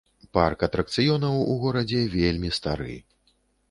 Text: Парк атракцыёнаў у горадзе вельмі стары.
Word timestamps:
Парк 0.37 0.65
атракцыёнаў 0.67 1.39
у 1.43 1.53
горадзе 1.67 2.03
вельмі 2.19 2.55
стары. 2.61 2.95